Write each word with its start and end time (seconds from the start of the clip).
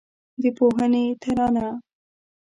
د 0.41 0.43
پوهنې 0.57 1.05
ترانه 1.21 1.67